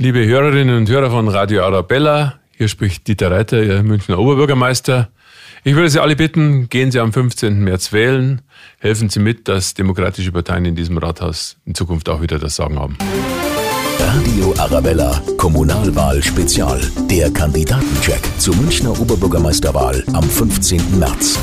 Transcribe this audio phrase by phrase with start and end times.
[0.00, 5.08] Liebe Hörerinnen und Hörer von Radio Arabella, hier spricht Dieter Reiter, Ihr Münchner Oberbürgermeister.
[5.64, 7.58] Ich würde Sie alle bitten, gehen Sie am 15.
[7.64, 8.42] März wählen.
[8.78, 12.78] Helfen Sie mit, dass demokratische Parteien in diesem Rathaus in Zukunft auch wieder das Sagen
[12.78, 12.96] haben.
[13.98, 16.80] Radio Arabella, Kommunalwahl Spezial.
[17.10, 21.00] Der Kandidatencheck zur Münchner Oberbürgermeisterwahl am 15.
[21.00, 21.40] März.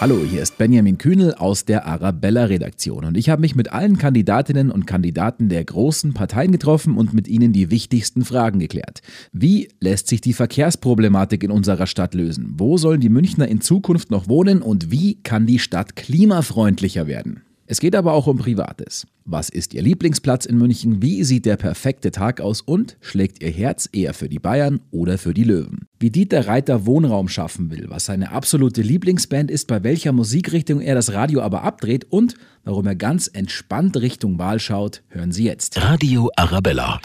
[0.00, 4.70] Hallo, hier ist Benjamin Kühnel aus der Arabella-Redaktion und ich habe mich mit allen Kandidatinnen
[4.70, 9.00] und Kandidaten der großen Parteien getroffen und mit ihnen die wichtigsten Fragen geklärt.
[9.32, 12.54] Wie lässt sich die Verkehrsproblematik in unserer Stadt lösen?
[12.58, 17.42] Wo sollen die Münchner in Zukunft noch wohnen und wie kann die Stadt klimafreundlicher werden?
[17.70, 19.06] Es geht aber auch um Privates.
[19.26, 21.02] Was ist Ihr Lieblingsplatz in München?
[21.02, 22.62] Wie sieht der perfekte Tag aus?
[22.62, 25.86] Und schlägt Ihr Herz eher für die Bayern oder für die Löwen?
[26.00, 30.94] Wie Dieter Reiter Wohnraum schaffen will, was seine absolute Lieblingsband ist, bei welcher Musikrichtung er
[30.94, 35.78] das Radio aber abdreht und warum er ganz entspannt Richtung Wahl schaut, hören Sie jetzt.
[35.78, 37.02] Radio Arabella.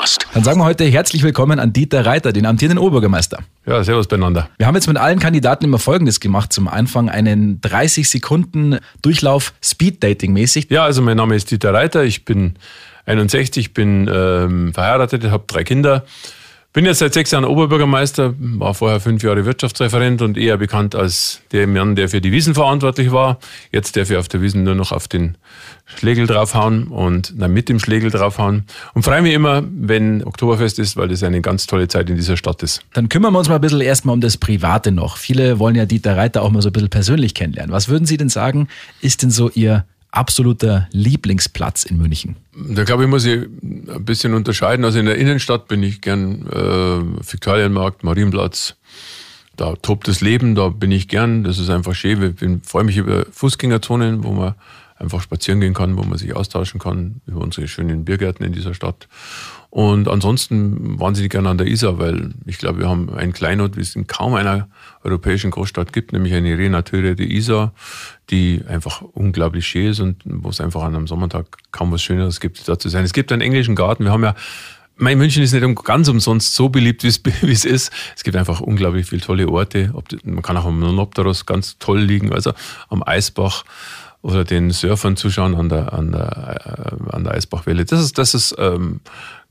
[0.00, 0.26] Podcast.
[0.32, 3.40] Dann sagen wir heute herzlich willkommen an Dieter Reiter, den amtierenden Oberbürgermeister.
[3.66, 4.48] Ja, servus beieinander.
[4.56, 6.52] Wir haben jetzt mit allen Kandidaten immer Folgendes gemacht.
[6.52, 10.68] Zum Anfang einen 30 Sekunden Durchlauf Speed-Dating mäßig.
[10.70, 12.54] Ja, also mein Name ist Dieter Reiter, ich bin
[13.04, 16.04] 61, bin ähm, verheiratet, habe drei Kinder.
[16.72, 21.40] Bin jetzt seit sechs Jahren Oberbürgermeister, war vorher fünf Jahre Wirtschaftsreferent und eher bekannt als
[21.50, 23.40] der Mann, der für die Wiesen verantwortlich war.
[23.72, 25.36] Jetzt darf ich auf der Wiesen nur noch auf den
[25.84, 28.66] Schlegel draufhauen und dann mit dem Schlegel draufhauen.
[28.94, 32.36] Und freue mich immer, wenn Oktoberfest ist, weil das eine ganz tolle Zeit in dieser
[32.36, 32.82] Stadt ist.
[32.92, 35.16] Dann kümmern wir uns mal ein bisschen erstmal um das Private noch.
[35.16, 37.72] Viele wollen ja Dieter Reiter auch mal so ein bisschen persönlich kennenlernen.
[37.72, 38.68] Was würden Sie denn sagen,
[39.00, 42.36] ist denn so Ihr absoluter Lieblingsplatz in München?
[42.54, 44.84] Da glaube ich, muss ich ein bisschen unterscheiden.
[44.84, 48.76] Also in der Innenstadt bin ich gern äh, Viktualienmarkt, Marienplatz.
[49.56, 51.44] Da tobt das Leben, da bin ich gern.
[51.44, 52.34] Das ist einfach schön.
[52.40, 54.54] Ich freue mich über Fußgängerzonen, wo man
[55.00, 58.74] einfach spazieren gehen kann, wo man sich austauschen kann, über unsere schönen Biergärten in dieser
[58.74, 59.08] Stadt.
[59.70, 63.80] Und ansonsten wahnsinnig gerne an der Isar, weil ich glaube, wir haben einen Kleinod, wie
[63.80, 64.68] es in kaum einer
[65.02, 67.72] europäischen Großstadt gibt, nämlich eine Renateure der Isar,
[68.30, 72.40] die einfach unglaublich schön ist und wo es einfach an einem Sommertag kaum was Schöneres
[72.40, 73.04] gibt, da zu sein.
[73.04, 74.04] Es gibt einen englischen Garten.
[74.04, 74.34] Wir haben ja
[74.96, 77.02] mein München ist nicht ganz umsonst so beliebt,
[77.42, 77.90] wie es ist.
[78.14, 79.94] Es gibt einfach unglaublich viele tolle Orte.
[80.24, 82.52] Man kann auch am Nonopteros ganz toll liegen, also
[82.90, 83.64] am Eisbach
[84.22, 87.84] oder den Surfern zuschauen an der, an der, äh, an der Eisbachwelle.
[87.84, 89.00] Das ist, das ist ähm,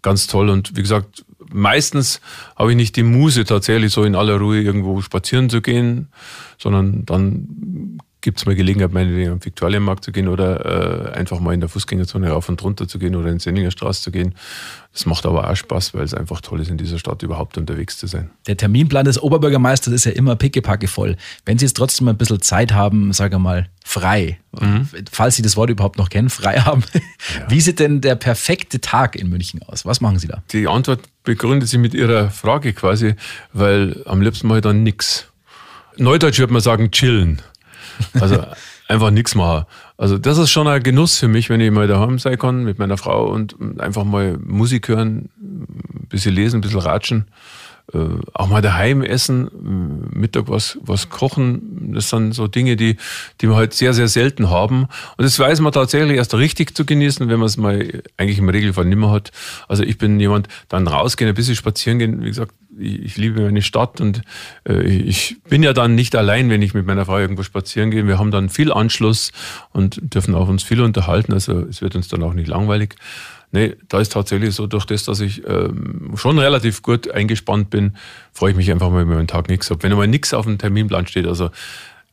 [0.02, 0.50] ganz toll.
[0.50, 2.22] Und wie gesagt, meistens
[2.56, 6.10] habe ich nicht die Muse, tatsächlich so in aller Ruhe irgendwo spazieren zu gehen,
[6.58, 11.54] sondern dann gibt es mal Gelegenheit, meinetwegen am Viktualienmarkt zu gehen oder äh, einfach mal
[11.54, 14.36] in der Fußgängerzone rauf und runter zu gehen oder in Senninger Straße zu gehen.
[14.92, 17.98] Das macht aber auch Spaß, weil es einfach toll ist, in dieser Stadt überhaupt unterwegs
[17.98, 18.32] zu sein.
[18.48, 21.16] Der Terminplan des Oberbürgermeisters ist ja immer pickepacke voll.
[21.46, 24.90] Wenn Sie jetzt trotzdem ein bisschen Zeit haben, sage mal, frei, mhm.
[25.10, 27.50] falls Sie das Wort überhaupt noch kennen, frei haben, ja.
[27.50, 29.86] wie sieht denn der perfekte Tag in München aus?
[29.86, 30.44] Was machen Sie da?
[30.52, 33.16] Die Antwort begründet sich mit Ihrer Frage quasi,
[33.54, 35.28] weil am liebsten mache ich dann nichts.
[35.98, 37.42] Neudeutsch würde man sagen, chillen.
[38.20, 38.44] Also
[38.88, 39.66] einfach nichts machen.
[39.98, 42.80] Also das ist schon ein Genuss für mich, wenn ich mal daheim sein kann mit
[42.80, 47.28] meiner Frau und einfach mal Musik hören, ein bisschen lesen, ein bisschen ratschen.
[47.94, 47.98] Äh,
[48.34, 49.50] auch mal daheim essen,
[50.14, 52.98] Mittag was, was kochen, das sind so Dinge, die,
[53.42, 54.84] die wir halt sehr, sehr selten haben.
[55.18, 58.50] Und das weiß man tatsächlich erst richtig zu genießen, wenn man es mal eigentlich im
[58.50, 59.32] Regelfall nimmer hat.
[59.68, 63.62] Also ich bin jemand, dann rausgehen, ein bisschen spazieren gehen, wie gesagt, ich liebe meine
[63.62, 64.22] Stadt und
[64.68, 68.08] äh, ich bin ja dann nicht allein, wenn ich mit meiner Frau irgendwo spazieren gehe.
[68.08, 69.32] Wir haben dann viel Anschluss
[69.72, 71.34] und dürfen auch uns viel unterhalten.
[71.34, 72.96] Also es wird uns dann auch nicht langweilig.
[73.52, 77.96] Nee, da ist tatsächlich so, durch das, dass ich ähm, schon relativ gut eingespannt bin,
[78.32, 79.82] freue ich mich einfach mal, wenn einen Tag nichts habe.
[79.82, 81.50] Wenn einmal nichts auf dem Terminplan steht, also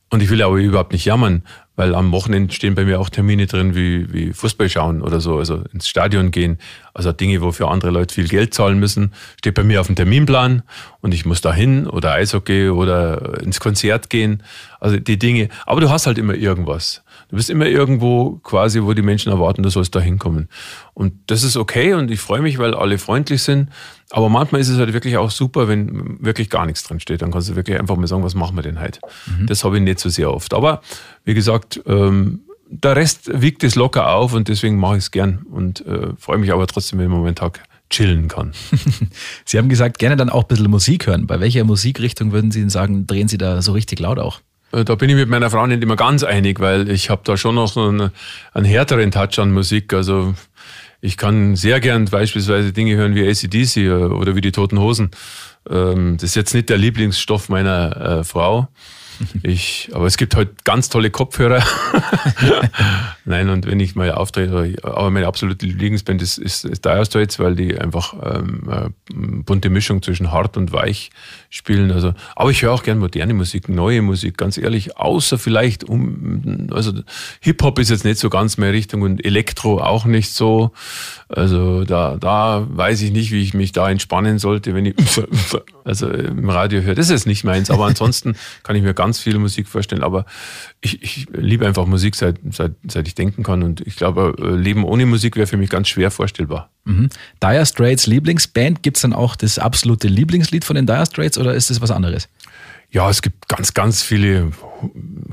[0.09, 1.43] und ich will aber überhaupt nicht jammern,
[1.75, 5.37] weil am Wochenende stehen bei mir auch Termine drin wie, wie Fußball schauen oder so,
[5.37, 6.59] also ins Stadion gehen.
[6.93, 10.63] Also Dinge, wofür andere Leute viel Geld zahlen müssen, steht bei mir auf dem Terminplan
[11.01, 14.43] und ich muss da hin oder Eishockey oder ins Konzert gehen.
[14.79, 15.49] Also die Dinge.
[15.65, 17.03] Aber du hast halt immer irgendwas.
[17.29, 20.47] Du bist immer irgendwo quasi, wo die Menschen erwarten, du sollst da hinkommen.
[20.93, 23.69] Und das ist okay und ich freue mich, weil alle freundlich sind.
[24.11, 27.21] Aber manchmal ist es halt wirklich auch super, wenn wirklich gar nichts drin steht.
[27.21, 29.01] Dann kannst du wirklich einfach mal sagen, was machen wir denn heute?
[29.25, 29.47] Mhm.
[29.47, 30.53] Das habe ich nicht so sehr oft.
[30.53, 30.81] Aber
[31.25, 35.39] wie gesagt, ähm, der Rest wiegt es locker auf und deswegen mache ich es gern
[35.49, 38.51] und äh, freue mich aber trotzdem, wenn ich einen Tag chillen kann.
[39.45, 41.27] Sie haben gesagt, gerne dann auch ein bisschen Musik hören.
[41.27, 44.41] Bei welcher Musikrichtung würden Sie denn sagen, drehen Sie da so richtig laut auch?
[44.71, 47.37] Äh, da bin ich mit meiner Frau nicht immer ganz einig, weil ich habe da
[47.37, 48.11] schon noch einen,
[48.53, 49.93] einen härteren Touch an Musik.
[49.93, 50.33] Also
[51.01, 55.11] ich kann sehr gern beispielsweise Dinge hören wie ACDC äh, oder wie die Toten Hosen.
[55.69, 58.67] Ähm, das ist jetzt nicht der Lieblingsstoff meiner äh, Frau.
[59.43, 61.63] Ich, aber es gibt halt ganz tolle Kopfhörer.
[63.25, 67.39] Nein, und wenn ich mal auftrete, aber meine absolute Lieblingsband ist, ist, ist Dire Straits,
[67.39, 68.93] weil die einfach ähm, eine
[69.43, 71.09] bunte Mischung zwischen hart und weich
[71.49, 71.91] spielen.
[71.91, 76.67] Also, aber ich höre auch gern moderne Musik, neue Musik, ganz ehrlich, außer vielleicht um,
[76.71, 76.93] also
[77.41, 80.71] Hip-Hop ist jetzt nicht so ganz mehr Richtung und Elektro auch nicht so.
[81.29, 84.95] Also da, da weiß ich nicht, wie ich mich da entspannen sollte, wenn ich
[85.87, 86.95] also im Radio höre.
[86.95, 90.03] Das ist nicht meins, aber ansonsten kann ich mir ganz viel Musik vorstellen.
[90.03, 90.25] Aber
[90.81, 93.63] ich, ich liebe einfach Musik, seit, seit, seit ich denken kann.
[93.63, 96.69] Und ich glaube, Leben ohne Musik wäre für mich ganz schwer vorstellbar.
[96.85, 97.09] Mhm.
[97.41, 101.53] Dire Straits Lieblingsband, gibt es dann auch das absolute Lieblingslied von den Dire Straits oder
[101.55, 102.27] ist das was anderes?
[102.89, 104.51] Ja, es gibt ganz, ganz viele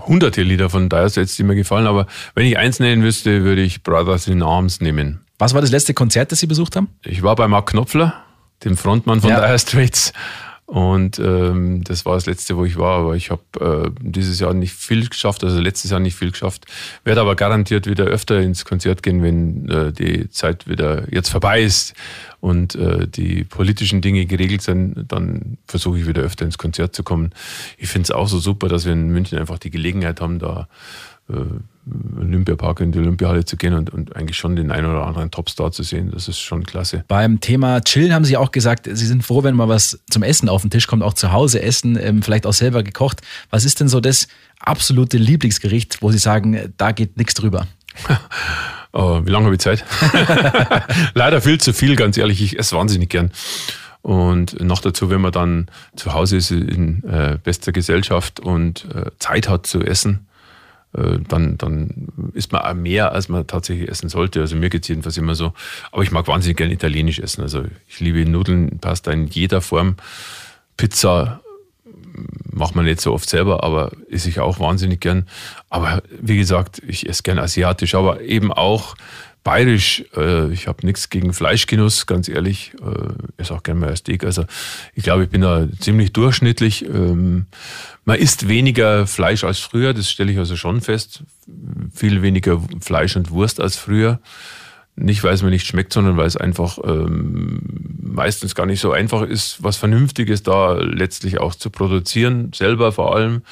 [0.01, 1.87] hunderte Lieder von Dire Straits, die mir gefallen.
[1.87, 5.21] Aber wenn ich eins nennen müsste, würde ich Brothers in Arms nehmen.
[5.39, 6.89] Was war das letzte Konzert, das Sie besucht haben?
[7.03, 8.25] Ich war bei Mark Knopfler,
[8.63, 9.41] dem Frontmann von ja.
[9.41, 10.13] Dire Straits.
[10.67, 13.01] Und ähm, das war das letzte, wo ich war.
[13.01, 16.65] Aber ich habe äh, dieses Jahr nicht viel geschafft, also letztes Jahr nicht viel geschafft.
[17.05, 21.63] Werde aber garantiert wieder öfter ins Konzert gehen, wenn äh, die Zeit wieder jetzt vorbei
[21.63, 21.93] ist
[22.41, 25.05] und äh, die politischen Dinge geregelt sind.
[25.09, 27.33] Dann versuche ich wieder öfter ins Konzert zu kommen.
[27.77, 30.67] Ich finde es auch so super, dass wir in München einfach die Gelegenheit haben, da
[31.29, 31.35] äh,
[32.19, 35.73] Olympiapark in die Olympiahalle zu gehen und, und eigentlich schon den einen oder anderen Topstar
[35.73, 36.11] zu sehen.
[36.13, 37.05] Das ist schon klasse.
[37.09, 40.49] Beim Thema Chillen haben Sie auch gesagt, Sie sind froh, wenn mal was zum Essen
[40.49, 43.21] auf den Tisch kommt, auch zu Hause essen, ähm, vielleicht auch selber gekocht.
[43.51, 44.29] Was ist denn so das
[44.61, 47.67] absolute Lieblingsgericht, wo Sie sagen, da geht nichts drüber?
[48.93, 49.85] oh, wie lange habe ich Zeit?
[51.15, 52.43] Leider viel zu viel, ganz ehrlich.
[52.43, 53.31] Ich esse wahnsinnig gern.
[54.05, 55.67] Und noch dazu, wenn man dann
[55.97, 60.27] zu Hause ist in äh, bester Gesellschaft und äh, Zeit hat zu essen,
[61.29, 64.41] dann, dann isst man auch mehr, als man tatsächlich essen sollte.
[64.41, 65.53] Also mir geht es jedenfalls immer so.
[65.91, 67.43] Aber ich mag wahnsinnig gerne italienisch essen.
[67.43, 69.97] Also ich liebe Nudeln, Pasta in jeder Form.
[70.77, 71.41] Pizza
[72.51, 75.27] macht man nicht so oft selber, aber esse ich auch wahnsinnig gern.
[75.69, 78.95] Aber wie gesagt, ich esse gern asiatisch, aber eben auch
[79.45, 80.05] bayerisch.
[80.17, 82.73] Äh, ich habe nichts gegen Fleischgenuss, ganz ehrlich.
[82.83, 84.25] Äh, esse auch gerne mal Steak.
[84.25, 84.45] Also
[84.95, 86.85] ich glaube, ich bin da ziemlich durchschnittlich.
[86.87, 87.47] Ähm,
[88.05, 91.23] man isst weniger Fleisch als früher, das stelle ich also schon fest.
[91.95, 94.21] Viel weniger Fleisch und Wurst als früher.
[94.97, 97.61] Nicht, weil es mir nicht schmeckt, sondern weil es einfach ähm,
[98.01, 103.17] meistens gar nicht so einfach ist, was Vernünftiges da letztlich auch zu produzieren, selber vor
[103.17, 103.43] allem.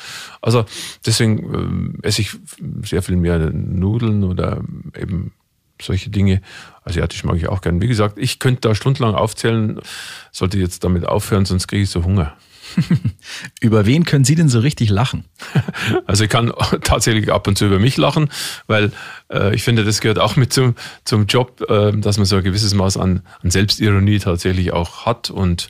[0.40, 0.64] Also
[1.04, 2.36] deswegen ähm, esse ich
[2.84, 4.62] sehr viel mehr Nudeln oder
[4.96, 5.32] eben
[5.82, 6.40] solche Dinge.
[6.84, 7.80] Asiatisch mag ich auch gern.
[7.80, 9.80] Wie gesagt, ich könnte da stundenlang aufzählen,
[10.30, 12.36] sollte jetzt damit aufhören, sonst kriege ich so Hunger.
[13.60, 15.24] über wen können Sie denn so richtig lachen?
[16.06, 16.52] Also ich kann
[16.82, 18.30] tatsächlich ab und zu über mich lachen,
[18.66, 18.92] weil
[19.30, 20.74] äh, ich finde, das gehört auch mit zum,
[21.04, 25.30] zum Job, äh, dass man so ein gewisses Maß an, an Selbstironie tatsächlich auch hat.
[25.30, 25.68] Und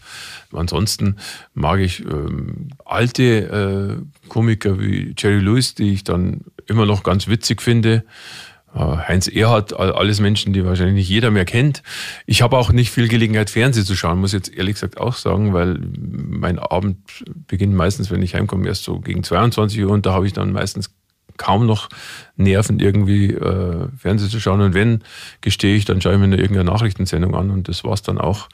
[0.53, 1.17] ansonsten
[1.55, 7.29] mag ich ähm, alte äh, Komiker wie Jerry Lewis, die ich dann immer noch ganz
[7.29, 8.05] witzig finde.
[8.75, 11.83] Äh, Heinz Erhardt, alles Menschen, die wahrscheinlich nicht jeder mehr kennt.
[12.27, 15.53] Ich habe auch nicht viel Gelegenheit, Fernsehen zu schauen, muss jetzt ehrlich gesagt auch sagen,
[15.53, 16.99] weil mein Abend
[17.47, 20.53] beginnt meistens, wenn ich heimkomme, erst so gegen 22 Uhr und da habe ich dann
[20.53, 20.91] meistens
[21.43, 21.89] kaum noch
[22.37, 24.61] Nerven, irgendwie äh, Fernsehen zu schauen.
[24.61, 25.03] Und wenn,
[25.41, 28.49] gestehe ich, dann schaue ich mir eine irgendeine Nachrichtensendung an und das war's dann auch.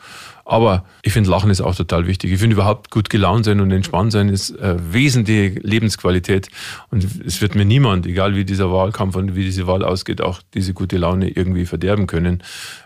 [0.44, 2.32] Aber ich finde, Lachen ist auch total wichtig.
[2.32, 6.48] Ich finde überhaupt gut gelaunt sein und entspannt sein ist äh, wesentliche Lebensqualität.
[6.90, 10.40] Und es wird mir niemand, egal wie dieser Wahlkampf und wie diese Wahl ausgeht, auch
[10.54, 12.42] diese gute Laune irgendwie verderben können.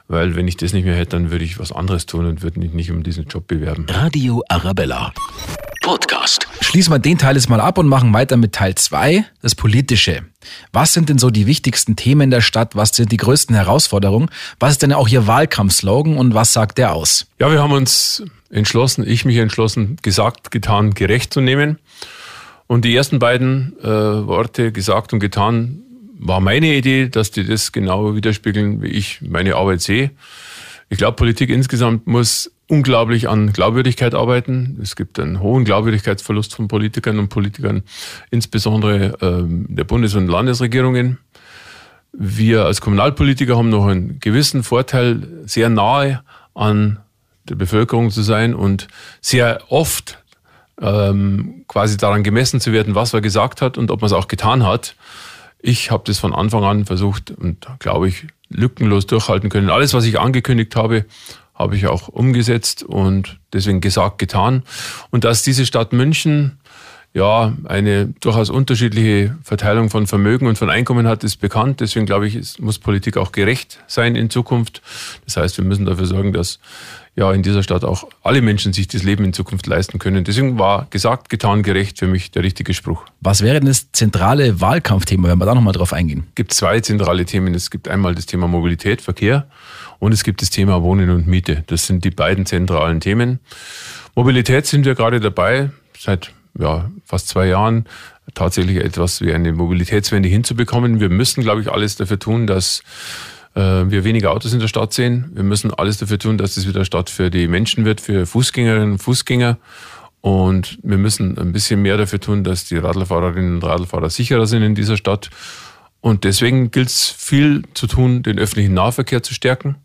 [0.08, 2.58] Weil wenn ich das nicht mehr hätte, dann würde ich was anderes tun und würde
[2.58, 3.86] mich nicht um diesen Job bewerben.
[3.88, 5.12] Radio Arabella.
[6.22, 6.46] Podcast.
[6.60, 10.22] Schließen wir den Teil jetzt mal ab und machen weiter mit Teil 2, das Politische.
[10.72, 12.76] Was sind denn so die wichtigsten Themen in der Stadt?
[12.76, 14.30] Was sind die größten Herausforderungen?
[14.60, 17.26] Was ist denn auch Ihr Wahlkampfslogan und was sagt der aus?
[17.40, 21.78] Ja, wir haben uns entschlossen, ich mich entschlossen, gesagt, getan, gerecht zu nehmen.
[22.68, 25.80] Und die ersten beiden äh, Worte, gesagt und getan,
[26.18, 30.12] war meine Idee, dass die das genau widerspiegeln, wie ich meine Arbeit sehe.
[30.88, 34.78] Ich glaube, Politik insgesamt muss unglaublich an Glaubwürdigkeit arbeiten.
[34.82, 37.82] Es gibt einen hohen Glaubwürdigkeitsverlust von Politikern und Politikern,
[38.30, 41.18] insbesondere ähm, der Bundes- und Landesregierungen.
[42.14, 46.22] Wir als Kommunalpolitiker haben noch einen gewissen Vorteil, sehr nahe
[46.54, 46.98] an
[47.44, 48.88] der Bevölkerung zu sein und
[49.20, 50.22] sehr oft
[50.80, 54.28] ähm, quasi daran gemessen zu werden, was er gesagt hat und ob man es auch
[54.28, 54.96] getan hat.
[55.60, 59.68] Ich habe das von Anfang an versucht und glaube ich lückenlos durchhalten können.
[59.68, 61.04] Alles, was ich angekündigt habe,
[61.62, 64.62] habe ich auch umgesetzt und deswegen gesagt, getan.
[65.10, 66.58] Und dass diese Stadt München
[67.14, 71.80] ja, eine durchaus unterschiedliche Verteilung von Vermögen und von Einkommen hat, ist bekannt.
[71.80, 74.80] Deswegen glaube ich, es muss Politik auch gerecht sein in Zukunft.
[75.26, 76.58] Das heißt, wir müssen dafür sorgen, dass
[77.14, 80.24] ja in dieser Stadt auch alle Menschen sich das Leben in Zukunft leisten können.
[80.24, 83.04] Deswegen war gesagt, getan, gerecht für mich der richtige Spruch.
[83.20, 86.24] Was wäre denn das zentrale Wahlkampfthema, wenn wir da nochmal drauf eingehen?
[86.30, 87.54] Es gibt zwei zentrale Themen.
[87.54, 89.46] Es gibt einmal das Thema Mobilität, Verkehr
[90.02, 91.62] und es gibt das Thema Wohnen und Miete.
[91.68, 93.38] Das sind die beiden zentralen Themen.
[94.16, 97.84] Mobilität sind wir gerade dabei, seit ja, fast zwei Jahren
[98.34, 100.98] tatsächlich etwas wie eine Mobilitätswende hinzubekommen.
[100.98, 102.82] Wir müssen, glaube ich, alles dafür tun, dass
[103.54, 105.30] äh, wir weniger Autos in der Stadt sehen.
[105.34, 108.90] Wir müssen alles dafür tun, dass es wieder Stadt für die Menschen wird, für Fußgängerinnen
[108.90, 109.56] und Fußgänger.
[110.20, 114.64] Und wir müssen ein bisschen mehr dafür tun, dass die Radlfahrerinnen und Radlfahrer sicherer sind
[114.64, 115.30] in dieser Stadt.
[116.00, 119.76] Und deswegen gilt es viel zu tun, den öffentlichen Nahverkehr zu stärken.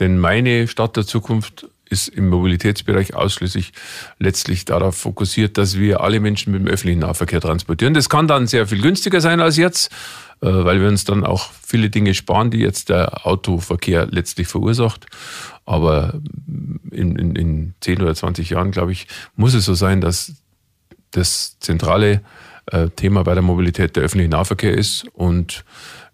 [0.00, 3.72] Denn meine Stadt der Zukunft ist im Mobilitätsbereich ausschließlich
[4.18, 7.94] letztlich darauf fokussiert, dass wir alle Menschen mit dem öffentlichen Nahverkehr transportieren.
[7.94, 9.92] Das kann dann sehr viel günstiger sein als jetzt,
[10.40, 15.06] äh, weil wir uns dann auch viele Dinge sparen, die jetzt der Autoverkehr letztlich verursacht.
[15.66, 16.14] Aber
[16.90, 20.32] in, in, in 10 oder 20 Jahren, glaube ich, muss es so sein, dass
[21.10, 22.22] das zentrale
[22.66, 25.64] äh, Thema bei der Mobilität der öffentliche Nahverkehr ist und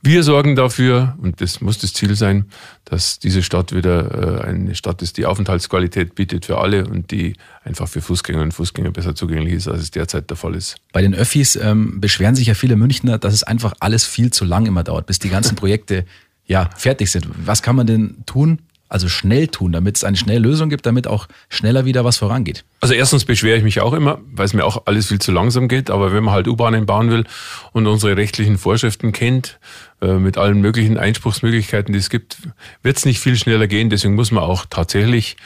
[0.07, 2.47] wir sorgen dafür, und das muss das Ziel sein,
[2.85, 7.35] dass diese Stadt wieder äh, eine Stadt ist, die Aufenthaltsqualität bietet für alle und die
[7.65, 10.77] einfach für Fußgänger und Fußgänger besser zugänglich ist, als es derzeit der Fall ist.
[10.93, 14.45] Bei den Öffis ähm, beschweren sich ja viele Münchner, dass es einfach alles viel zu
[14.45, 16.07] lang immer dauert, bis die ganzen Projekte
[16.47, 17.27] ja, fertig sind.
[17.45, 21.07] Was kann man denn tun, also schnell tun, damit es eine schnelle Lösung gibt, damit
[21.07, 22.65] auch schneller wieder was vorangeht?
[22.81, 25.69] Also erstens beschwere ich mich auch immer, weil es mir auch alles viel zu langsam
[25.69, 25.91] geht.
[25.91, 27.25] Aber wenn man halt U-Bahnen bauen will
[27.73, 29.59] und unsere rechtlichen Vorschriften kennt,
[30.01, 32.39] äh, mit allen möglichen Einspruchsmöglichkeiten, die es gibt,
[32.83, 33.91] wird es nicht viel schneller gehen.
[33.91, 35.37] Deswegen muss man auch tatsächlich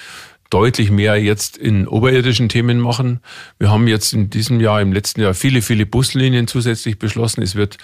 [0.51, 3.21] deutlich mehr jetzt in oberirdischen Themen machen.
[3.59, 7.43] Wir haben jetzt in diesem Jahr, im letzten Jahr viele, viele Buslinien zusätzlich beschlossen.
[7.43, 7.79] Es wird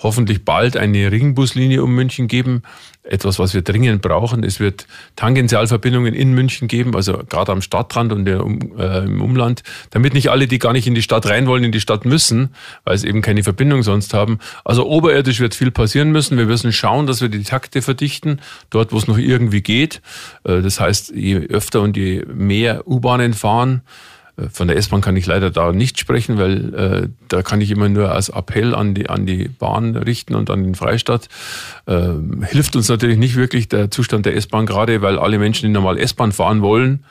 [0.00, 2.62] hoffentlich bald eine Ringbuslinie um München geben.
[3.02, 4.44] Etwas, was wir dringend brauchen.
[4.44, 4.86] Es wird
[5.16, 8.40] Tangentialverbindungen in München geben, also gerade am Stadtrand und der,
[8.78, 11.72] äh, im Umland, damit nicht alle, die gar nicht in die Stadt rein wollen, in
[11.72, 14.38] die Stadt müssen, weil es eben keine Verbindung sonst haben.
[14.64, 16.36] Also oberirdisch wird viel passieren müssen.
[16.36, 18.40] Wir müssen schauen, dass wir die Takte verdichten,
[18.70, 20.02] dort, wo es noch irgendwie geht.
[20.44, 23.82] Äh, das heißt, je öfter und je mehr U-Bahnen fahren,
[24.52, 27.88] von der S-Bahn kann ich leider da nicht sprechen, weil äh, da kann ich immer
[27.88, 31.28] nur als Appell an die, an die Bahn richten und an den Freistaat.
[31.86, 32.10] Äh,
[32.46, 35.98] hilft uns natürlich nicht wirklich der Zustand der S-Bahn gerade, weil alle Menschen, die normal
[35.98, 37.04] S-Bahn fahren wollen,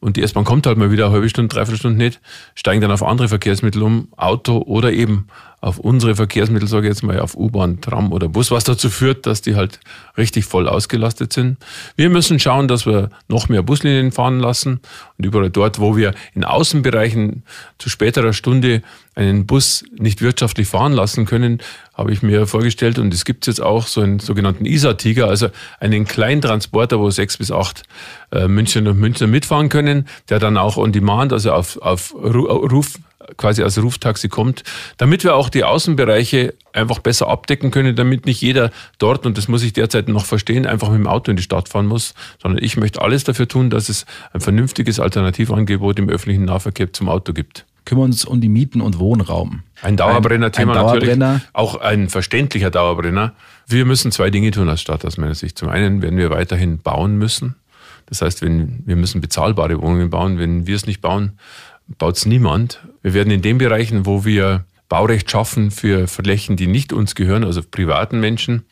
[0.00, 2.20] und die S-Bahn kommt halt mal wieder eine halbe Stunde, dreiviertel Stunde nicht,
[2.56, 5.28] steigen dann auf andere Verkehrsmittel um, Auto oder eben
[5.62, 9.26] auf unsere Verkehrsmittel, sage ich jetzt mal, auf U-Bahn, Tram oder Bus, was dazu führt,
[9.26, 9.78] dass die halt
[10.18, 11.56] richtig voll ausgelastet sind.
[11.94, 14.80] Wir müssen schauen, dass wir noch mehr Buslinien fahren lassen
[15.16, 17.44] und überall dort, wo wir in Außenbereichen
[17.78, 18.82] zu späterer Stunde
[19.14, 21.58] einen Bus nicht wirtschaftlich fahren lassen können,
[21.94, 26.06] habe ich mir vorgestellt und es gibt jetzt auch so einen sogenannten ISA-Tiger, also einen
[26.06, 27.84] Kleintransporter, wo sechs bis acht
[28.32, 32.98] äh, München und Münchner mitfahren können, der dann auch on demand, also auf, auf Ruf
[33.36, 34.62] quasi als Ruftaxi kommt,
[34.96, 39.48] damit wir auch die Außenbereiche einfach besser abdecken können, damit nicht jeder dort, und das
[39.48, 42.62] muss ich derzeit noch verstehen, einfach mit dem Auto in die Stadt fahren muss, sondern
[42.62, 47.32] ich möchte alles dafür tun, dass es ein vernünftiges Alternativangebot im öffentlichen Nahverkehr zum Auto
[47.32, 47.66] gibt.
[47.84, 49.62] Kümmern uns um die Mieten und Wohnraum.
[49.82, 51.18] Ein Dauerbrenner-Thema natürlich.
[51.52, 53.32] Auch ein verständlicher Dauerbrenner.
[53.66, 55.58] Wir müssen zwei Dinge tun als Stadt aus meiner Sicht.
[55.58, 57.56] Zum einen werden wir weiterhin bauen müssen.
[58.06, 60.38] Das heißt, wenn, wir müssen bezahlbare Wohnungen bauen.
[60.38, 61.32] Wenn wir es nicht bauen,
[61.86, 62.80] baut es niemand.
[63.02, 67.44] Wir werden in den Bereichen, wo wir Baurecht schaffen für Flächen, die nicht uns gehören,
[67.44, 68.66] also privaten Menschen,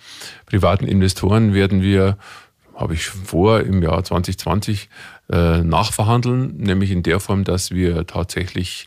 [0.44, 2.18] privaten Investoren, werden wir,
[2.74, 4.90] habe ich vor, im Jahr 2020
[5.30, 8.86] äh, nachverhandeln, nämlich in der Form, dass wir tatsächlich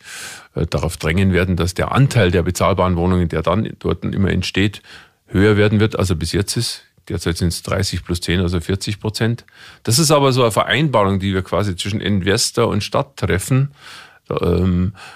[0.54, 4.84] äh, darauf drängen werden, dass der Anteil der bezahlbaren Wohnungen, der dann dort immer entsteht,
[5.26, 6.84] höher werden wird, als er bis jetzt ist.
[7.10, 9.46] Derzeit sind es 30 plus 10, also 40 Prozent.
[9.82, 13.72] Das ist aber so eine Vereinbarung, die wir quasi zwischen Investor und Stadt treffen,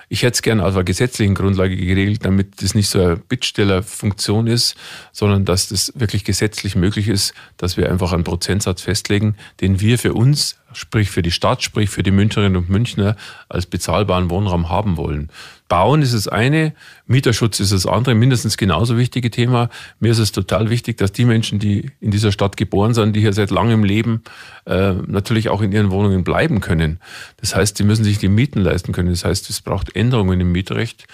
[0.10, 4.48] ich hätte es gerne auf einer gesetzlichen Grundlage geregelt, damit das nicht so eine Bittstellerfunktion
[4.48, 4.76] ist,
[5.14, 9.98] sondern dass das wirklich gesetzlich möglich ist, dass wir einfach einen Prozentsatz festlegen, den wir
[9.98, 13.16] für uns, sprich für die Stadt, sprich für die Münchnerinnen und Münchner
[13.50, 15.32] als bezahlbaren Wohnraum haben wollen.
[15.68, 16.74] Bauen ist das eine,
[17.08, 19.70] Mieterschutz ist das andere, mindestens genauso wichtige Thema.
[20.00, 23.20] Mir ist es total wichtig, dass die Menschen, die in dieser Stadt geboren sind, die
[23.20, 24.24] hier seit langem leben,
[24.66, 27.00] äh, natürlich auch in ihren Wohnungen bleiben können.
[27.38, 29.10] Das heißt, sie müssen sich die Mieten leisten können.
[29.10, 31.06] Das heißt, es braucht Änderungen im Mietrecht.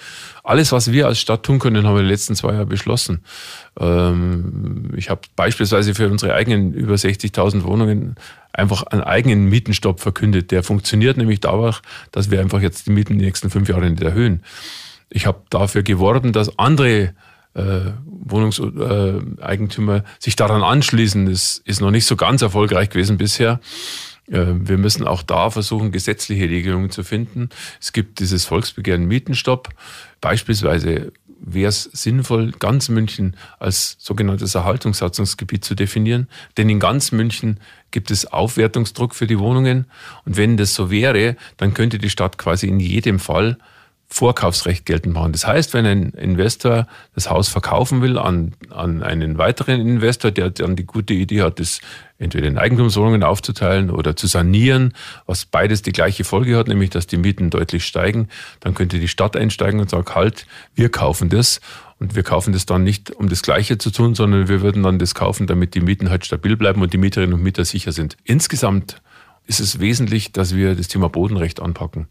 [0.44, 3.24] Alles, was wir als Stadt tun können, haben wir in den letzten zwei Jahren beschlossen.
[3.80, 8.16] Ähm, ich habe beispielsweise für unsere eigenen über 60.000 Wohnungen
[8.52, 10.50] einfach einen eigenen Mietenstopp verkündet.
[10.50, 11.80] Der funktioniert nämlich dadurch,
[12.12, 14.42] dass wir einfach jetzt die Mieten in den nächsten fünf Jahren nicht erhöhen.
[15.08, 17.14] Ich habe dafür geworben, dass andere
[17.54, 21.24] äh, Wohnungseigentümer sich daran anschließen.
[21.24, 23.60] Das ist noch nicht so ganz erfolgreich gewesen bisher.
[24.30, 27.50] Äh, wir müssen auch da versuchen, gesetzliche Regelungen zu finden.
[27.80, 29.68] Es gibt dieses Volksbegehren Mietenstopp.
[30.20, 31.12] Beispielsweise
[31.46, 36.28] wäre es sinnvoll, ganz München als sogenanntes Erhaltungssatzungsgebiet zu definieren.
[36.56, 39.86] Denn in ganz München gibt es Aufwertungsdruck für die Wohnungen.
[40.24, 43.58] Und wenn das so wäre, dann könnte die Stadt quasi in jedem Fall
[44.14, 45.32] Vorkaufsrecht geltend machen.
[45.32, 50.50] Das heißt, wenn ein Investor das Haus verkaufen will an, an einen weiteren Investor, der
[50.50, 51.80] dann die gute Idee hat, das
[52.20, 54.94] entweder in Eigentumswohnungen aufzuteilen oder zu sanieren,
[55.26, 58.28] was beides die gleiche Folge hat, nämlich dass die Mieten deutlich steigen,
[58.60, 61.60] dann könnte die Stadt einsteigen und sagen, halt, wir kaufen das.
[61.98, 65.00] Und wir kaufen das dann nicht, um das Gleiche zu tun, sondern wir würden dann
[65.00, 68.16] das kaufen, damit die Mieten halt stabil bleiben und die Mieterinnen und Mieter sicher sind.
[68.22, 69.00] Insgesamt
[69.46, 72.06] ist es wesentlich, dass wir das Thema Bodenrecht anpacken.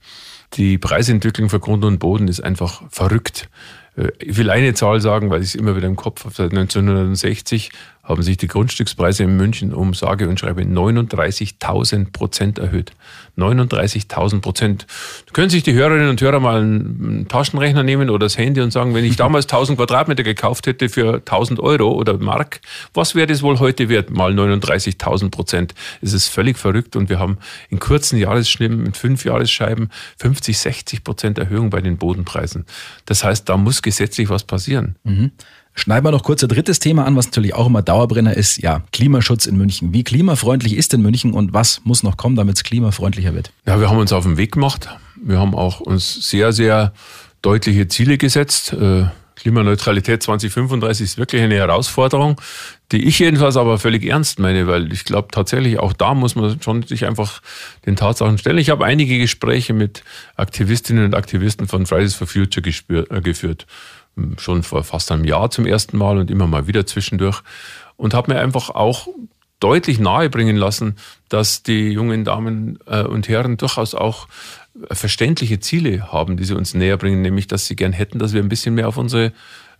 [0.54, 3.50] Die Preisentwicklung für Grund und Boden ist einfach verrückt.
[3.96, 6.34] Äh, ich will eine Zahl sagen, weil ich es immer wieder im Kopf habe.
[6.34, 7.72] Seit 1960
[8.04, 12.92] haben sich die Grundstückspreise in München um sage und schreibe 39.000 Prozent erhöht.
[13.38, 14.86] 39.000 Prozent.
[15.32, 18.94] Können sich die Hörerinnen und Hörer mal einen Taschenrechner nehmen oder das Handy und sagen,
[18.94, 22.60] wenn ich damals 1000 Quadratmeter gekauft hätte für 1000 Euro oder Mark,
[22.94, 24.10] was wäre das wohl heute wert?
[24.10, 25.74] Mal 39.000 Prozent.
[26.02, 27.38] Es ist völlig verrückt und wir haben
[27.70, 32.66] in kurzen Jahresschnitten mit fünf Jahresscheiben 50, 60 Prozent Erhöhung bei den Bodenpreisen.
[33.06, 34.98] Das heißt, da muss gesetzlich was passieren.
[35.06, 35.32] Mhm.
[35.76, 38.62] Schneiden wir noch kurz ein drittes Thema an, was natürlich auch immer Dauerbrenner ist.
[38.62, 39.92] Ja, Klimaschutz in München.
[39.92, 43.52] Wie klimafreundlich ist denn München und was muss noch kommen, damit es klimafreundlicher wird?
[43.66, 44.88] Ja, wir haben uns auf den Weg gemacht.
[45.22, 46.94] Wir haben auch uns sehr, sehr
[47.42, 48.74] deutliche Ziele gesetzt.
[48.74, 52.40] Äh, Klimaneutralität 2035 ist wirklich eine Herausforderung,
[52.92, 56.62] die ich jedenfalls aber völlig ernst meine, weil ich glaube tatsächlich auch da muss man
[56.62, 57.42] schon sich einfach
[57.86, 58.60] den Tatsachen stellen.
[58.60, 60.04] Ich habe einige Gespräche mit
[60.36, 63.66] Aktivistinnen und Aktivisten von Fridays for Future gespür, äh, geführt
[64.38, 67.42] schon vor fast einem Jahr zum ersten Mal und immer mal wieder zwischendurch
[67.96, 69.08] und habe mir einfach auch
[69.60, 70.98] deutlich nahebringen lassen,
[71.30, 74.28] dass die jungen Damen äh, und Herren durchaus auch
[74.92, 78.42] verständliche Ziele haben, die sie uns näher bringen, nämlich dass sie gern hätten, dass wir
[78.42, 79.32] ein bisschen mehr auf unsere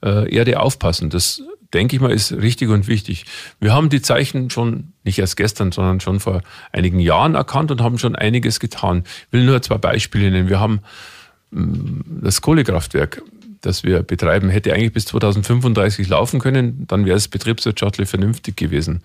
[0.04, 1.10] äh, Erde aufpassen.
[1.10, 1.42] Das
[1.74, 3.26] denke ich mal, ist richtig und wichtig.
[3.60, 7.82] Wir haben die Zeichen schon nicht erst gestern, sondern schon vor einigen Jahren erkannt und
[7.82, 9.04] haben schon einiges getan.
[9.28, 10.50] Ich will nur zwei Beispiele nennen.
[10.50, 10.82] Wir haben
[11.52, 13.24] mm, das Kohlekraftwerk
[13.64, 19.04] das wir betreiben, hätte eigentlich bis 2035 laufen können, dann wäre es betriebswirtschaftlich vernünftig gewesen.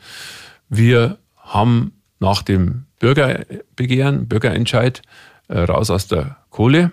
[0.68, 5.02] Wir haben nach dem Bürgerbegehren, Bürgerentscheid
[5.46, 6.90] äh, raus aus der Kohle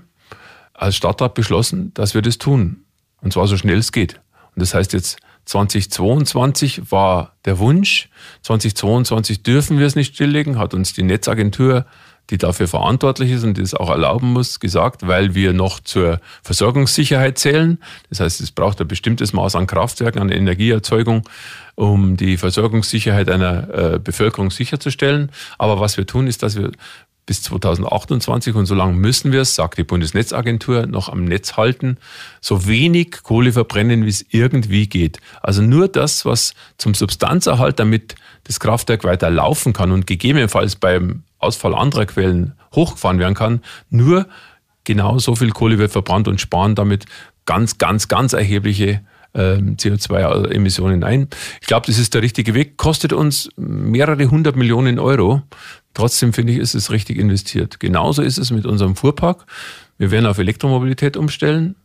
[0.73, 2.85] als Stadtrat beschlossen, dass wir das tun.
[3.21, 4.21] Und zwar so schnell es geht.
[4.55, 8.09] Und das heißt jetzt 2022 war der Wunsch,
[8.43, 11.85] 2022 dürfen wir es nicht stilllegen, hat uns die Netzagentur
[12.29, 17.37] die dafür verantwortlich ist und das auch erlauben muss, gesagt, weil wir noch zur Versorgungssicherheit
[17.37, 17.77] zählen.
[18.09, 21.27] Das heißt, es braucht ein bestimmtes Maß an Kraftwerken, an Energieerzeugung,
[21.75, 25.31] um die Versorgungssicherheit einer äh, Bevölkerung sicherzustellen.
[25.57, 26.71] Aber was wir tun, ist, dass wir
[27.25, 31.97] bis 2028 und so lange müssen wir es, sagt die Bundesnetzagentur, noch am Netz halten,
[32.39, 35.19] so wenig Kohle verbrennen, wie es irgendwie geht.
[35.41, 41.23] Also nur das, was zum Substanzerhalt, damit das Kraftwerk weiter laufen kann und gegebenenfalls beim
[41.45, 43.61] Ausfall anderer Quellen hochgefahren werden kann.
[43.89, 44.27] Nur
[44.83, 47.05] genau so viel Kohle wird verbrannt und sparen damit
[47.45, 49.01] ganz, ganz, ganz erhebliche
[49.33, 51.27] ähm, CO2-Emissionen ein.
[51.61, 52.77] Ich glaube, das ist der richtige Weg.
[52.77, 55.41] Kostet uns mehrere hundert Millionen Euro.
[55.93, 57.79] Trotzdem finde ich, ist es richtig investiert.
[57.79, 59.45] Genauso ist es mit unserem Fuhrpark.
[59.97, 61.75] Wir werden auf Elektromobilität umstellen.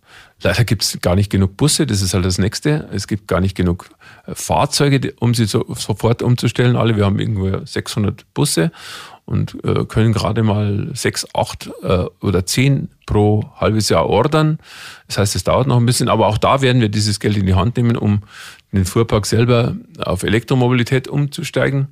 [0.42, 2.88] Leider gibt es gar nicht genug Busse, das ist halt das Nächste.
[2.92, 3.90] Es gibt gar nicht genug
[4.34, 6.76] Fahrzeuge, um sie so, sofort umzustellen.
[6.76, 8.70] Alle, wir haben irgendwo 600 Busse
[9.24, 14.58] und äh, können gerade mal sechs, acht äh, oder zehn pro halbes Jahr ordern.
[15.06, 17.46] Das heißt, es dauert noch ein bisschen, aber auch da werden wir dieses Geld in
[17.46, 18.22] die Hand nehmen, um
[18.72, 21.88] den Fuhrpark selber auf Elektromobilität umzusteigen.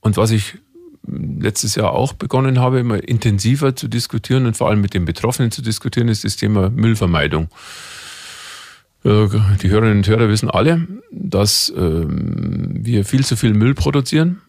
[0.00, 0.58] Und was ich
[1.06, 5.50] letztes Jahr auch begonnen habe, immer intensiver zu diskutieren und vor allem mit den Betroffenen
[5.50, 7.48] zu diskutieren, ist das Thema Müllvermeidung.
[9.02, 14.42] Die Hörerinnen und Hörer wissen alle, dass ähm, wir viel zu viel Müll produzieren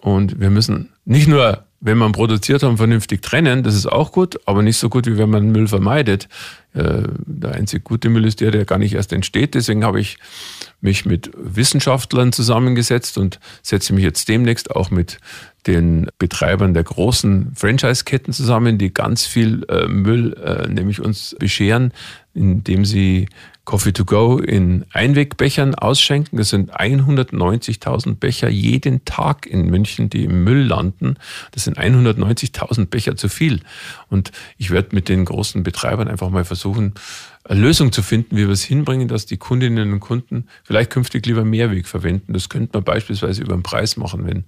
[0.00, 4.40] und wir müssen nicht nur, wenn man produziert haben, vernünftig trennen, das ist auch gut,
[4.46, 6.28] aber nicht so gut, wie wenn man Müll vermeidet.
[6.74, 9.54] Äh, der einzig gute Müll ist der, der gar nicht erst entsteht.
[9.54, 10.18] Deswegen habe ich
[10.80, 15.18] mich mit Wissenschaftlern zusammengesetzt und setze mich jetzt demnächst auch mit
[15.66, 21.92] den Betreibern der großen Franchise-Ketten zusammen, die ganz viel äh, Müll äh, nämlich uns bescheren,
[22.34, 23.28] indem sie
[23.64, 26.36] Coffee to go in Einwegbechern ausschenken.
[26.36, 31.16] Das sind 190.000 Becher jeden Tag in München, die im Müll landen.
[31.52, 33.60] Das sind 190.000 Becher zu viel.
[34.08, 36.94] Und ich werde mit den großen Betreibern einfach mal versuchen,
[37.48, 41.44] Lösung zu finden, wie wir es hinbringen, dass die Kundinnen und Kunden vielleicht künftig lieber
[41.44, 42.32] Mehrweg verwenden.
[42.34, 44.26] Das könnte man beispielsweise über den Preis machen.
[44.26, 44.44] Wenn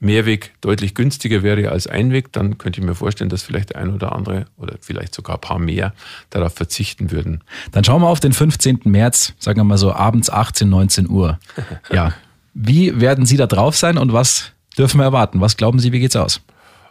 [0.00, 4.12] Mehrweg deutlich günstiger wäre als Einweg, dann könnte ich mir vorstellen, dass vielleicht ein oder
[4.12, 5.94] andere oder vielleicht sogar ein paar mehr
[6.30, 7.42] darauf verzichten würden.
[7.70, 8.80] Dann schauen wir auf den 15.
[8.84, 11.38] März, sagen wir mal so abends 18, 19 Uhr.
[11.92, 12.14] Ja.
[12.54, 15.40] Wie werden Sie da drauf sein und was dürfen wir erwarten?
[15.40, 16.40] Was glauben Sie, wie geht's aus?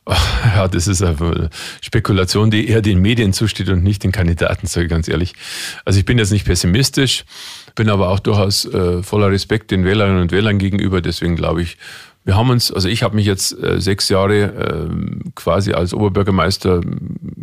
[0.56, 1.50] Ja, das ist eine
[1.82, 5.34] Spekulation, die eher den Medien zusteht und nicht den Kandidaten, sage ich ganz ehrlich.
[5.86, 7.26] Also ich bin jetzt nicht pessimistisch,
[7.76, 11.02] bin aber auch durchaus äh, voller Respekt den Wählerinnen und Wählern gegenüber.
[11.02, 11.78] Deswegen glaube ich,
[12.24, 14.90] wir haben uns, also ich habe mich jetzt äh, sechs Jahre äh,
[15.34, 16.82] quasi als Oberbürgermeister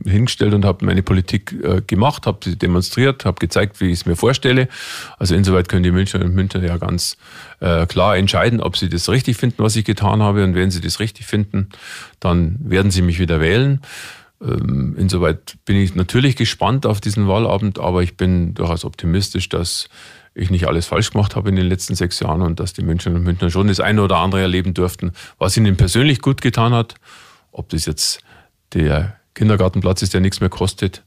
[0.05, 4.07] hingestellt und habe meine Politik äh, gemacht, habe sie demonstriert, habe gezeigt, wie ich es
[4.07, 4.69] mir vorstelle.
[5.19, 7.17] Also insoweit können die Münchner und Münchner ja ganz
[7.59, 10.45] äh, klar entscheiden, ob sie das richtig finden, was ich getan habe.
[10.45, 11.71] Und wenn sie das richtig finden,
[12.21, 13.81] dann werden sie mich wieder wählen.
[14.41, 19.88] Ähm, insoweit bin ich natürlich gespannt auf diesen Wahlabend, aber ich bin durchaus optimistisch, dass
[20.38, 23.14] ich nicht alles falsch gemacht habe in den letzten sechs Jahren und dass die Münchner
[23.14, 26.94] und Münchner schon das eine oder andere erleben durften, was ihnen persönlich gut getan hat.
[27.53, 28.20] Ob das jetzt
[28.72, 31.03] der Kindergartenplatz ist, der nichts mehr kostet,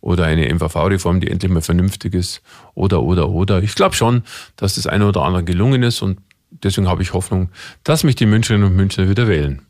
[0.00, 2.42] oder eine MVV-Reform, die endlich mal vernünftig ist,
[2.74, 3.62] oder, oder, oder.
[3.62, 4.22] Ich glaube schon,
[4.56, 6.20] dass das eine oder andere gelungen ist und
[6.50, 7.50] deswegen habe ich Hoffnung,
[7.82, 9.62] dass mich die Münchnerinnen und Münchner wieder wählen.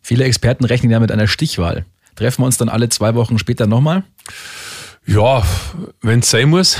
[0.00, 1.84] Viele Experten rechnen ja mit einer Stichwahl.
[2.16, 4.04] Treffen wir uns dann alle zwei Wochen später nochmal?
[5.06, 5.42] Ja,
[6.00, 6.78] wenn es sein muss.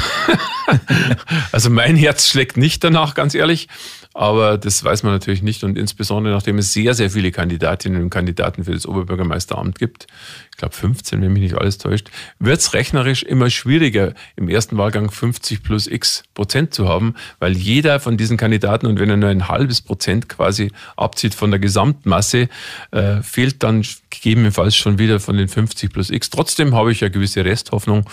[1.53, 3.69] also mein Herz schlägt nicht danach, ganz ehrlich.
[4.15, 5.65] Aber das weiß man natürlich nicht.
[5.65, 10.07] Und insbesondere nachdem es sehr, sehr viele Kandidatinnen und Kandidaten für das Oberbürgermeisteramt gibt,
[10.53, 14.79] ich glaube 15, wenn mich nicht alles täuscht, wird es rechnerisch immer schwieriger, im ersten
[14.79, 19.17] Wahlgang 50 plus x Prozent zu haben, weil jeder von diesen Kandidaten, und wenn er
[19.17, 22.49] nur ein halbes Prozent quasi abzieht von der Gesamtmasse,
[22.93, 26.31] äh, fehlt dann gegebenenfalls schon wieder von den 50 plus x.
[26.31, 28.09] Trotzdem habe ich ja gewisse Resthoffnung.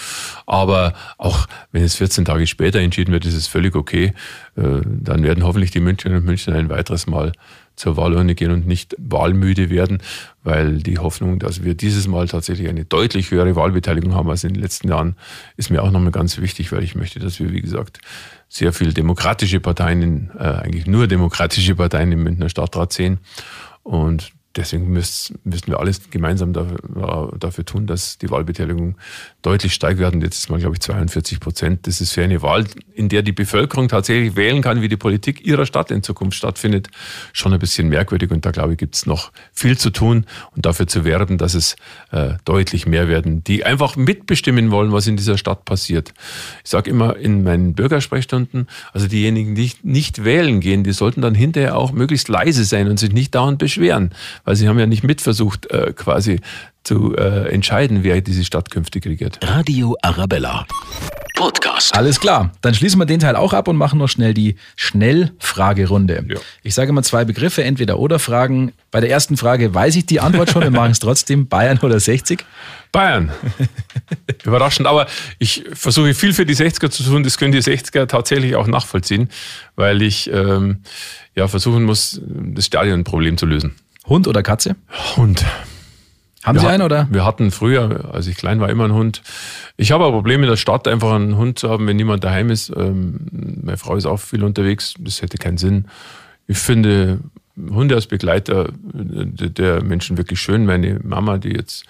[0.46, 4.14] Aber auch wenn es 14 Tage später entschieden wird, ist es völlig okay.
[4.58, 7.34] Äh, dann werden hoffentlich die Münchner und Münchner ein weiteres Mal
[7.76, 10.00] zur Wahlurne gehen und nicht wahlmüde werden,
[10.44, 14.54] weil die Hoffnung, dass wir dieses Mal tatsächlich eine deutlich höhere Wahlbeteiligung haben als in
[14.54, 15.16] den letzten Jahren,
[15.58, 18.00] ist mir auch nochmal ganz wichtig, weil ich möchte, dass wir, wie gesagt,
[18.50, 23.20] sehr viele demokratische Parteien, äh, eigentlich nur demokratische Parteien im Münchner Stadtrat sehen.
[23.84, 28.96] Und deswegen müssen, wir alles gemeinsam dafür, dafür, tun, dass die Wahlbeteiligung
[29.42, 30.02] deutlich steigt.
[30.02, 31.88] Hatten jetzt mal, glaube ich, 42 Prozent.
[31.88, 35.46] Das ist für eine Wahl, in der die Bevölkerung tatsächlich wählen kann, wie die Politik
[35.46, 36.90] ihrer Stadt in Zukunft stattfindet,
[37.34, 38.32] schon ein bisschen merkwürdig.
[38.32, 41.54] Und da, glaube ich, gibt es noch viel zu tun und dafür zu werben, dass
[41.54, 41.76] es
[42.12, 46.14] äh, deutlich mehr werden, die einfach mitbestimmen wollen, was in dieser Stadt passiert.
[46.64, 51.36] Ich sage immer in meinen Bürgersprechstunden, also diejenigen, die nicht wählen gehen, die sollten dann
[51.36, 54.12] hinterher auch möglichst leise sein und sich nicht dauernd beschweren
[54.44, 56.40] weil sie haben ja nicht mitversucht, äh, quasi
[56.84, 59.40] zu äh, entscheiden, wer diese Stadt künftig regiert.
[59.44, 60.66] Radio Arabella.
[61.36, 61.96] Podcast.
[61.96, 62.52] Alles klar.
[62.62, 66.26] Dann schließen wir den Teil auch ab und machen noch schnell die Schnellfragerunde.
[66.30, 66.40] Ja.
[66.62, 68.74] Ich sage mal zwei Begriffe, entweder oder Fragen.
[68.92, 71.48] Bei der ersten Frage weiß ich die Antwort schon, wir machen es trotzdem.
[71.48, 72.46] Bayern oder 60?
[72.92, 73.32] Bayern.
[74.44, 75.08] Überraschend, aber
[75.40, 77.24] ich versuche viel für die 60er zu tun.
[77.24, 79.30] Das können die 60er tatsächlich auch nachvollziehen,
[79.76, 80.82] weil ich ähm,
[81.36, 83.76] ja versuchen muss, das Stadionproblem zu lösen.
[84.08, 84.76] Hund oder Katze?
[85.16, 85.46] Hund.
[86.44, 87.08] Haben wir Sie einen oder?
[87.12, 89.22] Wir hatten früher, als ich klein war, immer einen Hund.
[89.78, 92.50] Ich habe ein Problem in der Stadt, einfach einen Hund zu haben, wenn niemand daheim
[92.50, 92.72] ist.
[92.76, 93.28] Ähm,
[93.64, 95.86] meine Frau ist auch viel unterwegs, das hätte keinen Sinn.
[96.48, 97.20] Ich finde
[97.70, 100.66] Hunde als Begleiter der Menschen wirklich schön.
[100.66, 101.86] Meine Mama, die jetzt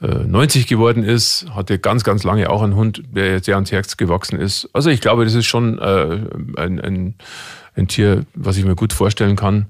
[0.00, 3.72] 90 äh, geworden ist, hatte ganz, ganz lange auch einen Hund, der jetzt sehr ans
[3.72, 4.68] Herz gewachsen ist.
[4.72, 6.18] Also ich glaube, das ist schon äh,
[6.56, 7.14] ein, ein,
[7.74, 9.66] ein Tier, was ich mir gut vorstellen kann.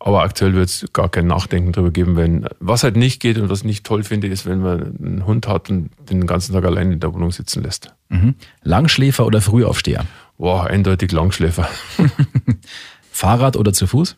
[0.00, 3.48] Aber aktuell wird es gar kein Nachdenken darüber geben, wenn was halt nicht geht und
[3.48, 6.64] was ich nicht toll finde, ist, wenn man einen Hund hat und den ganzen Tag
[6.64, 7.94] allein in der Wohnung sitzen lässt.
[8.08, 8.34] Mhm.
[8.62, 10.04] Langschläfer oder Frühaufsteher?
[10.36, 11.68] Boah, eindeutig Langschläfer.
[13.10, 14.16] Fahrrad oder zu Fuß?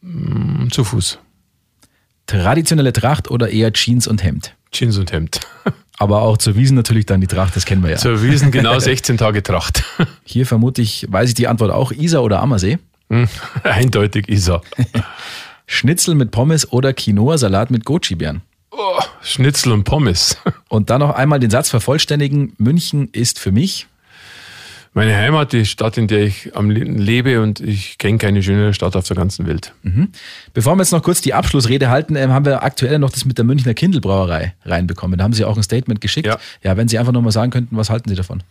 [0.00, 1.18] Mm, zu Fuß.
[2.26, 4.56] Traditionelle Tracht oder eher Jeans und Hemd?
[4.72, 5.40] Jeans und Hemd.
[5.98, 7.96] Aber auch zur Wiesen natürlich dann die Tracht, das kennen wir ja.
[7.98, 9.84] Zur Wiesen genau 16 Tage Tracht.
[10.24, 12.78] Hier vermute ich, weiß ich die Antwort auch, Isar oder Ammersee?
[13.62, 14.62] Eindeutig Isar.
[15.66, 18.42] Schnitzel mit Pommes oder Quinoa-Salat mit Goji-Beeren?
[18.70, 20.36] Oh, Schnitzel und Pommes.
[20.68, 22.54] Und dann noch einmal den Satz vervollständigen.
[22.58, 23.86] München ist für mich
[24.94, 28.94] meine Heimat, die Stadt, in der ich am lebe und ich kenne keine schönere Stadt
[28.94, 29.72] auf der ganzen Welt.
[29.82, 30.10] Mhm.
[30.52, 33.36] Bevor wir jetzt noch kurz die Abschlussrede halten, ähm, haben wir aktuell noch das mit
[33.36, 35.18] der Münchner Kindelbrauerei reinbekommen.
[35.18, 36.28] Da haben Sie auch ein Statement geschickt.
[36.28, 38.44] Ja, ja wenn Sie einfach nochmal sagen könnten, was halten Sie davon?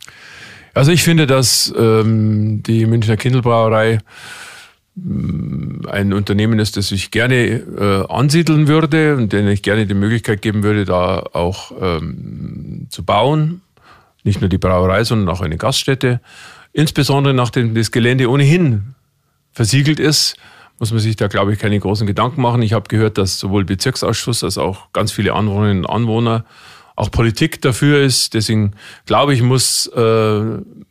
[0.73, 3.99] Also ich finde, dass ähm, die Münchner Kindelbrauerei
[4.95, 10.41] ein Unternehmen ist, das ich gerne äh, ansiedeln würde und denen ich gerne die Möglichkeit
[10.41, 13.61] geben würde, da auch ähm, zu bauen,
[14.23, 16.21] nicht nur die Brauerei, sondern auch eine Gaststätte.
[16.73, 18.93] Insbesondere nachdem das Gelände ohnehin
[19.51, 20.37] versiegelt ist,
[20.79, 22.61] muss man sich da, glaube ich, keine großen Gedanken machen.
[22.61, 26.45] Ich habe gehört, dass sowohl Bezirksausschuss als auch ganz viele Anwohnerinnen und Anwohner
[26.95, 28.33] auch Politik dafür ist.
[28.33, 28.73] Deswegen
[29.05, 30.41] glaube ich, muss äh,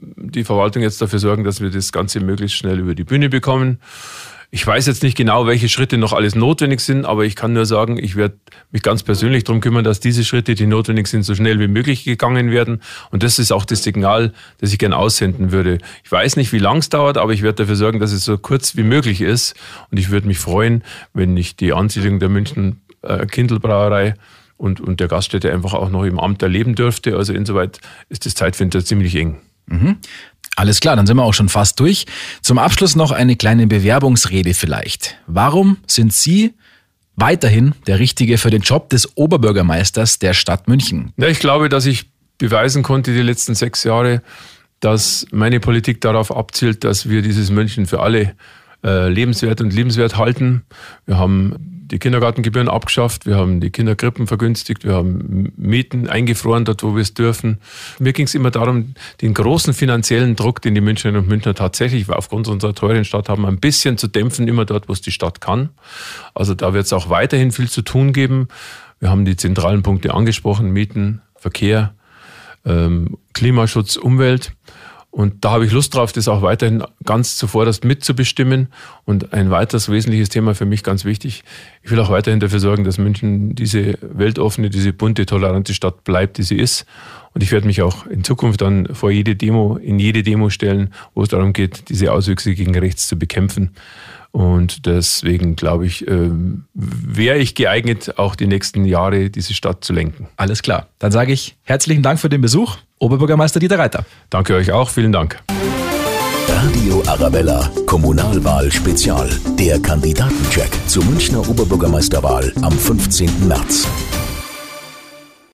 [0.01, 3.79] die Verwaltung jetzt dafür sorgen, dass wir das Ganze möglichst schnell über die Bühne bekommen.
[4.55, 7.65] Ich weiß jetzt nicht genau, welche Schritte noch alles notwendig sind, aber ich kann nur
[7.65, 8.35] sagen, ich werde
[8.71, 12.05] mich ganz persönlich darum kümmern, dass diese Schritte, die notwendig sind, so schnell wie möglich
[12.05, 12.83] gegangen werden.
[13.11, 15.79] Und das ist auch das Signal, das ich gerne aussenden würde.
[16.05, 18.37] Ich weiß nicht, wie lang es dauert, aber ich werde dafür sorgen, dass es so
[18.37, 19.55] kurz wie möglich ist.
[19.91, 20.85] Und ich würde mich freuen,
[21.15, 24.17] wenn ich die Ansiedlung der München äh, Kindelbrauerei
[24.57, 27.17] und, und der Gaststätte einfach auch noch im Amt erleben dürfte.
[27.17, 29.41] Also insoweit ist das Zeitfenster ziemlich eng.
[29.67, 29.97] Mhm.
[30.57, 32.05] Alles klar, dann sind wir auch schon fast durch.
[32.43, 35.17] Zum Abschluss noch eine kleine Bewerbungsrede vielleicht.
[35.27, 36.55] Warum sind Sie
[37.17, 41.13] weiterhin der Richtige für den Job des Oberbürgermeisters der Stadt München?
[41.17, 44.23] Ja, ich glaube, dass ich beweisen konnte die letzten sechs Jahre,
[44.81, 48.35] dass meine Politik darauf abzielt, dass wir dieses München für alle
[48.85, 50.63] äh, lebenswert und liebenswert halten.
[51.07, 56.83] Wir haben die Kindergartengebühren abgeschafft, wir haben die Kinderkrippen vergünstigt, wir haben Mieten eingefroren, dort
[56.83, 57.59] wo wir es dürfen.
[57.99, 62.09] Mir ging es immer darum, den großen finanziellen Druck, den die Münchnerinnen und Münchner tatsächlich
[62.09, 65.43] aufgrund unserer teuren Stadt haben, ein bisschen zu dämpfen, immer dort, wo es die Stadt
[65.43, 65.69] kann.
[66.35, 68.49] Also da wird es auch weiterhin viel zu tun geben.
[68.99, 71.93] Wir haben die zentralen Punkte angesprochen, Mieten, Verkehr,
[72.65, 74.53] ähm, Klimaschutz, Umwelt.
[75.13, 78.69] Und da habe ich Lust drauf, das auch weiterhin ganz zuvorderst mitzubestimmen.
[79.05, 81.45] Und ein weiteres wesentliches Thema für mich ganz wichtig.
[81.83, 86.39] Ich will auch weiterhin dafür sorgen, dass München diese weltoffene, diese bunte, tolerante Stadt bleibt,
[86.39, 86.87] die sie ist.
[87.35, 90.95] Und ich werde mich auch in Zukunft dann vor jede Demo, in jede Demo stellen,
[91.15, 93.73] wo es darum geht, diese Auswüchse gegen rechts zu bekämpfen.
[94.31, 96.31] Und deswegen glaube ich, äh,
[96.73, 100.27] wäre ich geeignet, auch die nächsten Jahre diese Stadt zu lenken.
[100.37, 100.89] Alles klar.
[100.99, 102.79] Dann sage ich herzlichen Dank für den Besuch.
[103.03, 104.05] Oberbürgermeister Dieter Reiter.
[104.31, 105.43] Danke euch auch, vielen Dank.
[106.49, 109.29] Radio Arabella, Kommunalwahl Spezial.
[109.59, 113.49] Der Kandidatencheck zur Münchner Oberbürgermeisterwahl am 15.
[113.49, 113.89] März.